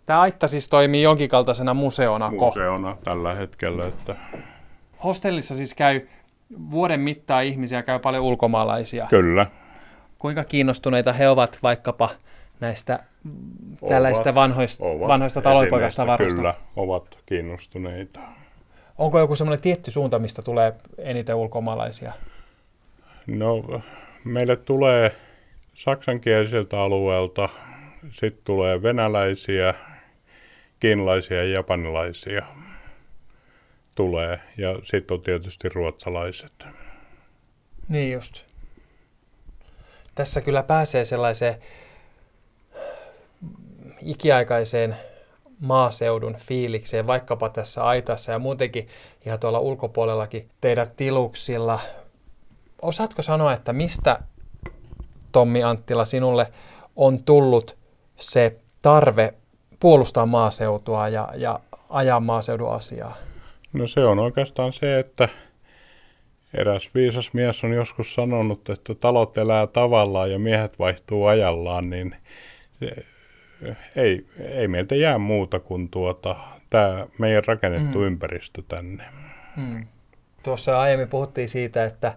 Tämä 0.06 0.20
aitta 0.20 0.48
siis 0.48 0.68
toimii 0.68 1.02
jonkin 1.02 1.28
kaltaisena 1.28 1.74
museona. 1.74 2.30
Museona 2.30 2.96
tällä 3.04 3.34
hetkellä, 3.34 3.86
että 3.86 4.16
Hostellissa 5.04 5.54
siis 5.54 5.74
käy 5.74 6.08
vuoden 6.70 7.00
mittaan 7.00 7.44
ihmisiä, 7.44 7.82
käy 7.82 7.98
paljon 7.98 8.24
ulkomaalaisia. 8.24 9.06
kyllä. 9.10 9.46
Kuinka 10.18 10.44
kiinnostuneita 10.44 11.12
he 11.12 11.28
ovat 11.28 11.58
vaikkapa 11.62 12.10
näistä 12.60 12.98
mm, 13.24 13.32
tällaisista 13.88 14.34
vanhoista, 14.34 14.84
ovat 14.84 15.08
vanhoista 15.08 15.40
esineistä, 15.40 15.40
talonpoikastavaroista? 15.40 16.36
Kyllä, 16.36 16.54
ovat 16.76 17.18
kiinnostuneita. 17.26 18.20
Onko 18.98 19.18
joku 19.18 19.36
semmoinen 19.36 19.62
tietty 19.62 19.90
suunta, 19.90 20.18
mistä 20.18 20.42
tulee 20.42 20.72
eniten 20.98 21.36
ulkomaalaisia? 21.36 22.12
No, 23.26 23.82
meille 24.24 24.56
tulee 24.56 25.16
saksankieliseltä 25.74 26.80
alueelta, 26.80 27.48
sitten 28.10 28.44
tulee 28.44 28.82
venäläisiä, 28.82 29.74
kiinalaisia 30.80 31.36
ja 31.36 31.50
japanilaisia 31.50 32.46
tulee. 33.94 34.40
Ja 34.56 34.78
sitten 34.82 35.14
on 35.14 35.22
tietysti 35.22 35.68
ruotsalaiset. 35.68 36.66
Niin 37.88 38.12
just. 38.12 38.42
Tässä 40.14 40.40
kyllä 40.40 40.62
pääsee 40.62 41.04
sellaiseen 41.04 41.54
ikiaikaiseen 44.02 44.96
maaseudun 45.60 46.34
fiilikseen, 46.34 47.06
vaikkapa 47.06 47.48
tässä 47.48 47.84
aitassa 47.84 48.32
ja 48.32 48.38
muutenkin 48.38 48.88
ihan 49.26 49.38
tuolla 49.38 49.58
ulkopuolellakin 49.58 50.50
teidän 50.60 50.90
tiluksilla. 50.96 51.80
Osaatko 52.86 53.22
sanoa, 53.22 53.52
että 53.52 53.72
mistä 53.72 54.18
Tommi 55.32 55.62
Anttila 55.62 56.04
sinulle 56.04 56.46
on 56.96 57.24
tullut 57.24 57.76
se 58.16 58.56
tarve 58.82 59.34
puolustaa 59.80 60.26
maaseutua 60.26 61.08
ja, 61.08 61.28
ja 61.34 61.60
ajaa 61.90 62.20
maaseudun 62.20 62.72
asiaa? 62.72 63.16
No 63.72 63.86
se 63.86 64.04
on 64.04 64.18
oikeastaan 64.18 64.72
se, 64.72 64.98
että 64.98 65.28
eräs 66.54 66.90
viisas 66.94 67.32
mies 67.32 67.64
on 67.64 67.72
joskus 67.72 68.14
sanonut, 68.14 68.68
että 68.68 68.94
talot 68.94 69.38
elää 69.38 69.66
tavallaan 69.66 70.32
ja 70.32 70.38
miehet 70.38 70.78
vaihtuu 70.78 71.26
ajallaan, 71.26 71.90
niin 71.90 72.16
se, 72.80 73.04
ei, 73.96 74.26
ei 74.38 74.68
meiltä 74.68 74.94
jää 74.94 75.18
muuta 75.18 75.60
kuin 75.60 75.88
tuota, 75.90 76.36
tämä 76.70 77.06
meidän 77.18 77.44
rakennettu 77.46 77.98
Mm. 77.98 78.04
mm. 78.04 78.06
ympäristö 78.06 78.62
tänne. 78.68 79.04
Hmm. 79.56 79.86
Tuossa 80.42 80.80
aiemmin 80.80 81.08
puhuttiin 81.08 81.48
siitä, 81.48 81.84
että 81.84 82.14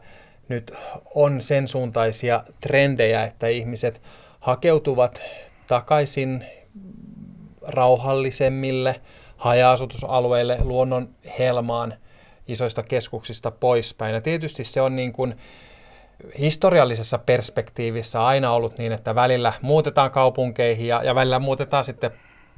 nyt 0.49 0.73
on 1.15 1.41
sen 1.41 1.67
suuntaisia 1.67 2.43
trendejä, 2.61 3.23
että 3.23 3.47
ihmiset 3.47 4.01
hakeutuvat 4.39 5.21
takaisin 5.67 6.45
rauhallisemmille 7.61 9.01
haja-asutusalueille 9.37 10.57
luonnon 10.61 11.09
helmaan 11.39 11.93
isoista 12.47 12.83
keskuksista 12.83 13.51
poispäin. 13.51 14.15
Ja 14.15 14.21
tietysti 14.21 14.63
se 14.63 14.81
on 14.81 14.95
niin 14.95 15.13
kuin 15.13 15.35
historiallisessa 16.39 17.17
perspektiivissä 17.17 18.25
aina 18.25 18.51
ollut 18.51 18.77
niin, 18.77 18.91
että 18.91 19.15
välillä 19.15 19.53
muutetaan 19.61 20.11
kaupunkeihin 20.11 20.87
ja, 20.87 21.03
ja 21.03 21.15
välillä 21.15 21.39
muutetaan 21.39 21.83
sitten 21.83 22.11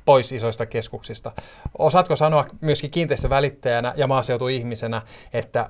pois 0.05 0.31
isoista 0.31 0.65
keskuksista. 0.65 1.31
Osaatko 1.77 2.15
sanoa 2.15 2.45
myöskin 2.61 2.91
kiinteistövälittäjänä 2.91 3.93
ja 3.97 4.07
maaseutuihmisenä, 4.07 5.01
että 5.33 5.69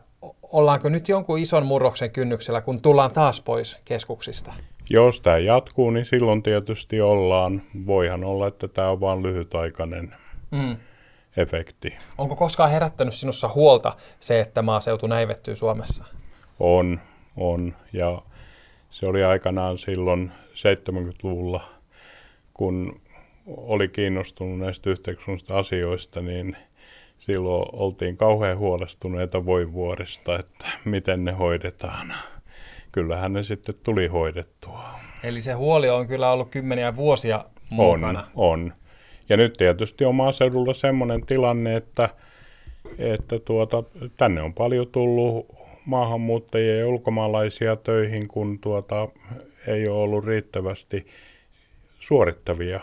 ollaanko 0.51 0.89
nyt 0.89 1.09
jonkun 1.09 1.39
ison 1.39 1.65
murroksen 1.65 2.11
kynnyksellä, 2.11 2.61
kun 2.61 2.81
tullaan 2.81 3.11
taas 3.11 3.41
pois 3.41 3.77
keskuksista? 3.85 4.53
Jos 4.89 5.21
tämä 5.21 5.37
jatkuu, 5.37 5.91
niin 5.91 6.05
silloin 6.05 6.43
tietysti 6.43 7.01
ollaan. 7.01 7.61
Voihan 7.85 8.23
olla, 8.23 8.47
että 8.47 8.67
tämä 8.67 8.89
on 8.89 8.99
vain 8.99 9.23
lyhytaikainen 9.23 10.15
Mm. 10.51 10.77
efekti. 11.37 11.97
Onko 12.17 12.35
koskaan 12.35 12.71
herättänyt 12.71 13.13
sinussa 13.13 13.47
huolta 13.47 13.95
se, 14.19 14.39
että 14.39 14.61
maaseutu 14.61 15.07
näivettyy 15.07 15.55
Suomessa? 15.55 16.03
On, 16.59 16.99
on. 17.37 17.73
Ja 17.93 18.21
se 18.89 19.05
oli 19.05 19.23
aikanaan 19.23 19.77
silloin 19.77 20.31
70-luvulla, 20.53 21.63
kun 22.53 23.01
oli 23.47 23.87
kiinnostunut 23.87 24.59
näistä 24.59 24.89
yhteiskunnallisista 24.89 25.57
asioista, 25.57 26.21
niin 26.21 26.57
silloin 27.21 27.69
oltiin 27.73 28.17
kauhean 28.17 28.57
huolestuneita 28.57 29.45
voivuorista, 29.45 30.39
että 30.39 30.65
miten 30.85 31.25
ne 31.25 31.31
hoidetaan. 31.31 32.13
Kyllähän 32.91 33.33
ne 33.33 33.43
sitten 33.43 33.75
tuli 33.83 34.07
hoidettua. 34.07 34.83
Eli 35.23 35.41
se 35.41 35.53
huoli 35.53 35.89
on 35.89 36.07
kyllä 36.07 36.31
ollut 36.31 36.49
kymmeniä 36.49 36.95
vuosia 36.95 37.45
On, 37.77 37.99
mukana. 37.99 38.27
on. 38.35 38.73
Ja 39.29 39.37
nyt 39.37 39.53
tietysti 39.53 40.05
on 40.05 40.15
maaseudulla 40.15 40.73
semmoinen 40.73 41.25
tilanne, 41.25 41.75
että, 41.75 42.09
että 42.97 43.39
tuota, 43.39 43.83
tänne 44.17 44.41
on 44.41 44.53
paljon 44.53 44.87
tullut 44.87 45.47
maahanmuuttajia 45.85 46.77
ja 46.77 46.87
ulkomaalaisia 46.87 47.75
töihin, 47.75 48.27
kun 48.27 48.59
tuota, 48.59 49.07
ei 49.67 49.87
ole 49.87 50.01
ollut 50.01 50.25
riittävästi 50.25 51.07
suorittavia 51.99 52.79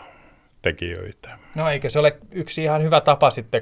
tekijöitä. 0.61 1.37
No 1.55 1.69
eikö 1.69 1.89
se 1.89 1.99
ole 1.99 2.17
yksi 2.31 2.63
ihan 2.63 2.83
hyvä 2.83 3.01
tapa 3.01 3.31
sitten 3.31 3.61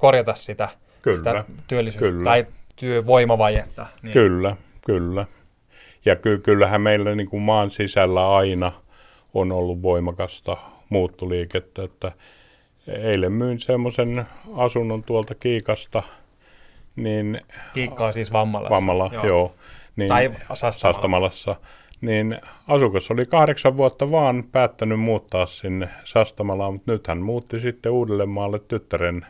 korjata 0.00 0.34
sitä, 0.34 0.68
Kyllä, 1.02 1.18
sitä 1.18 1.44
työllisyys- 1.68 1.98
kyllä. 2.10 2.24
tai 2.24 2.46
työvoimavajetta? 2.76 3.86
Niin. 4.02 4.12
Kyllä, 4.12 4.56
kyllä. 4.86 5.26
Ja 6.04 6.16
ky- 6.16 6.38
kyllähän 6.38 6.80
meillä 6.80 7.14
niin 7.14 7.28
kuin 7.30 7.42
maan 7.42 7.70
sisällä 7.70 8.36
aina 8.36 8.72
on 9.34 9.52
ollut 9.52 9.82
voimakasta 9.82 10.56
muuttoliikettä, 10.88 11.82
että 11.82 12.12
eilen 12.88 13.32
myin 13.32 13.60
semmoisen 13.60 14.24
asunnon 14.56 15.02
tuolta 15.02 15.34
Kiikasta, 15.34 16.02
niin 16.96 17.40
Kiikkaa 17.74 18.12
siis 18.12 18.32
Vammalassa. 18.32 18.74
Vammalla, 18.74 19.10
joo. 19.12 19.26
joo 19.26 19.54
niin, 19.96 20.08
Tai 20.08 20.30
Sastamalassa. 20.54 20.92
Sastamalassa, 20.92 21.56
niin 22.00 22.38
asukas 22.68 23.10
oli 23.10 23.26
kahdeksan 23.26 23.76
vuotta 23.76 24.10
vaan 24.10 24.44
päättänyt 24.52 25.00
muuttaa 25.00 25.46
sinne 25.46 25.88
Sastamalaan, 26.04 26.72
mutta 26.72 26.92
nyt 26.92 27.06
hän 27.06 27.18
muutti 27.18 27.60
sitten 27.60 27.92
Uudellemaalle 27.92 28.58
tyttären 28.58 29.26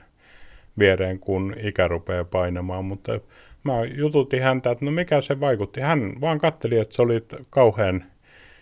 viereen, 0.79 1.19
kun 1.19 1.55
ikä 1.63 1.89
rupeaa 1.89 2.25
painamaan, 2.25 2.85
mutta 2.85 3.21
mä 3.65 3.73
jututin 3.85 4.43
häntä, 4.43 4.71
että 4.71 4.85
no 4.85 4.91
mikä 4.91 5.21
se 5.21 5.41
vaikutti. 5.41 5.81
Hän 5.81 6.13
vaan 6.21 6.39
katteli, 6.39 6.79
että 6.79 6.97
se 6.97 7.03
oli 7.03 7.25
kauhean 7.51 8.05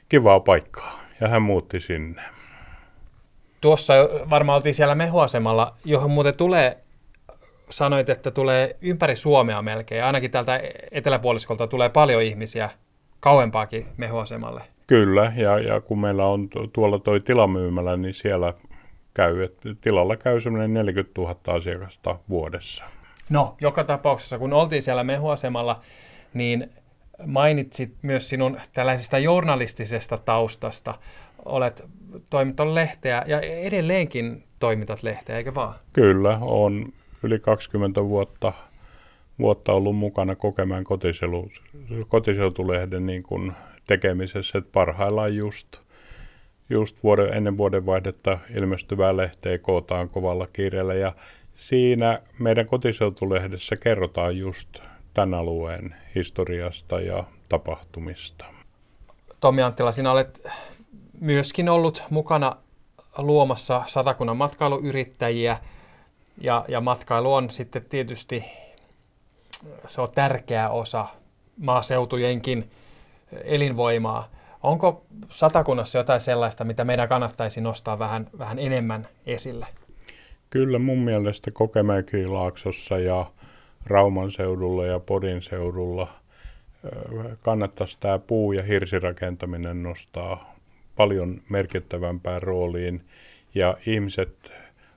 kivaa 0.09 0.41
paikkaa 0.41 1.01
ja 1.21 1.29
hän 1.29 1.43
muutti 1.43 1.81
sinne. 1.81 2.23
Tuossa 3.61 3.95
varmaan 4.31 4.57
oltiin 4.57 4.75
siellä 4.75 4.95
mehuasemalla, 4.95 5.75
johon 5.85 6.11
muuten 6.11 6.37
tulee, 6.37 6.79
sanoit, 7.71 8.11
että 8.11 8.31
tulee 8.31 8.77
ympäri 8.83 9.17
Suomea 9.17 9.63
melkein. 9.63 10.05
Ainakin 10.05 10.31
täältä 10.31 10.61
eteläpuoliskolta 10.91 11.67
tulee 11.67 11.89
paljon 11.89 12.23
ihmisiä 12.23 12.71
kauempaakin 13.21 13.87
mehuasemalle. 13.97 14.63
Kyllä, 14.87 15.33
ja, 15.37 15.59
ja 15.59 15.81
kun 15.81 15.99
meillä 16.01 16.27
on 16.27 16.49
tuolla 16.73 16.99
toi 16.99 17.21
tilamyymälä, 17.21 17.97
niin 17.97 18.15
siellä 18.15 18.55
käy, 19.19 19.43
että 19.43 19.69
tilalla 19.81 20.17
käy 20.17 20.41
semmoinen 20.41 20.75
40 20.75 21.21
000 21.21 21.37
asiakasta 21.47 22.19
vuodessa. 22.29 22.85
No, 23.31 23.57
joka 23.61 23.85
tapauksessa, 23.85 24.39
kun 24.39 24.53
oltiin 24.53 24.83
siellä 24.83 25.05
mehuasemalla, 25.05 25.81
niin 26.35 26.71
mainitsit 27.27 27.95
myös 28.03 28.29
sinun 28.29 28.61
tällaisesta 28.73 29.19
journalistisesta 29.19 30.19
taustasta. 30.19 30.95
Olet 31.45 31.85
toimittanut 32.31 32.75
lehteä 32.75 33.25
ja 33.27 33.41
edelleenkin 33.41 34.45
toimitat 34.59 35.03
lehteä, 35.03 35.37
eikö 35.37 35.55
vaan? 35.55 35.75
Kyllä, 35.93 36.39
on 36.41 36.93
yli 37.23 37.39
20 37.39 38.05
vuotta, 38.05 38.53
vuotta 39.39 39.73
ollut 39.73 39.97
mukana 39.97 40.37
kokemään 40.37 40.85
kotiselu, 40.85 41.51
kotiseutulehden 42.09 43.07
niin 43.07 43.23
kuin 43.23 43.53
tekemisessä, 43.87 44.59
että 44.59 44.71
parhaillaan 44.73 45.37
just, 45.37 45.81
just 46.71 47.03
vuoden, 47.03 47.35
ennen 47.35 47.57
vuodenvaihdetta 47.57 48.39
ilmestyvää 48.57 49.17
lehteä 49.17 49.59
kootaan 49.59 50.09
kovalla 50.09 50.47
kiireellä 50.53 50.95
ja 50.95 51.13
siinä 51.55 52.19
meidän 52.39 52.67
kotiseutulehdessä 52.67 53.77
kerrotaan 53.77 54.39
just 54.39 54.79
tämän 55.15 55.35
alueen 55.35 55.95
historiasta 56.15 57.01
ja 57.01 57.25
tapahtumista. 57.49 58.45
Tomi 59.41 59.63
Anttila, 59.63 59.93
sinä 59.93 60.13
olet 60.13 60.47
myöskin 61.21 61.69
ollut 61.69 62.03
mukana 62.11 62.57
luomassa 63.19 63.83
satakunnan 63.87 64.37
matkailuyrittäjiä 64.37 65.59
ja, 66.41 66.65
ja 66.69 66.81
matkailu 66.81 67.35
on 67.35 67.51
sitten 67.51 67.85
tietysti 67.85 68.45
se 69.87 70.01
on 70.01 70.09
tärkeä 70.15 70.71
osa 70.71 71.07
maaseutujenkin 71.57 72.71
elinvoimaa. 73.45 74.29
Onko 74.63 75.07
satakunnassa 75.29 75.99
jotain 75.99 76.21
sellaista, 76.21 76.65
mitä 76.65 76.85
meidän 76.85 77.09
kannattaisi 77.09 77.61
nostaa 77.61 77.99
vähän, 77.99 78.27
vähän 78.39 78.59
enemmän 78.59 79.09
esille? 79.27 79.67
Kyllä 80.51 80.79
mun 80.79 80.99
mielestä 80.99 81.51
Kokemäki-Laaksossa 81.51 82.99
ja 82.99 83.27
Rauman 83.87 84.33
seudulla 84.33 84.87
ja 84.87 85.01
Podin 85.01 85.43
seudulla 85.43 86.09
kannattaisi 87.43 87.97
tämä 88.01 88.19
puu- 88.19 88.53
ja 88.53 88.63
hirsirakentaminen 88.63 89.83
nostaa 89.83 90.55
paljon 90.97 91.43
merkittävämpään 91.49 92.43
rooliin. 92.43 93.05
Ja 93.55 93.77
ihmiset, 93.87 94.53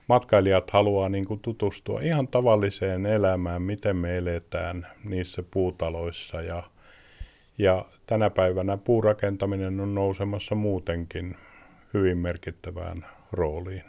matkailijat 0.08 0.70
haluaa 0.70 1.08
niin 1.08 1.24
kuin 1.24 1.40
tutustua 1.40 2.00
ihan 2.00 2.28
tavalliseen 2.28 3.06
elämään, 3.06 3.62
miten 3.62 3.96
me 3.96 4.16
eletään 4.16 4.86
niissä 5.04 5.42
puutaloissa. 5.50 6.42
Ja, 6.42 6.62
ja 7.62 7.84
tänä 8.06 8.30
päivänä 8.30 8.76
puurakentaminen 8.76 9.80
on 9.80 9.94
nousemassa 9.94 10.54
muutenkin 10.54 11.36
hyvin 11.94 12.18
merkittävään 12.18 13.06
rooliin. 13.32 13.84